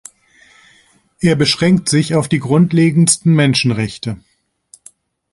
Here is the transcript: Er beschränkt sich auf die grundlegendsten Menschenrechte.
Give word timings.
Er 1.19 1.35
beschränkt 1.35 1.87
sich 1.87 2.15
auf 2.15 2.27
die 2.27 2.39
grundlegendsten 2.39 3.35
Menschenrechte. 3.35 4.17